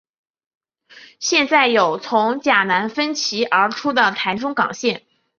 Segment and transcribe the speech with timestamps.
[1.19, 5.03] 现在有从甲南分歧而出的台中港线。